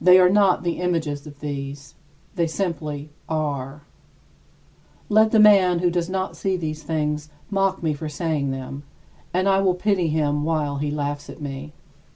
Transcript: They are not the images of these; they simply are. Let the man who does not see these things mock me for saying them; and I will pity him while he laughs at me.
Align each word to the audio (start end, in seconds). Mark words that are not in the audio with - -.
They 0.00 0.18
are 0.18 0.28
not 0.28 0.64
the 0.64 0.80
images 0.80 1.28
of 1.28 1.38
these; 1.38 1.94
they 2.34 2.48
simply 2.48 3.10
are. 3.28 3.82
Let 5.08 5.30
the 5.30 5.38
man 5.38 5.78
who 5.78 5.92
does 5.92 6.10
not 6.10 6.36
see 6.36 6.56
these 6.56 6.82
things 6.82 7.30
mock 7.50 7.80
me 7.80 7.94
for 7.94 8.08
saying 8.08 8.50
them; 8.50 8.82
and 9.32 9.48
I 9.48 9.60
will 9.60 9.76
pity 9.76 10.08
him 10.08 10.42
while 10.42 10.78
he 10.78 10.90
laughs 10.90 11.30
at 11.30 11.40
me. 11.40 11.72